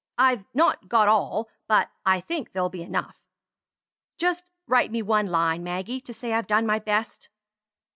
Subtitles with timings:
[0.17, 3.17] I've not got all; but I think they'll be enough.
[4.17, 7.29] Just write me one line, Maggie, to say I've done my best."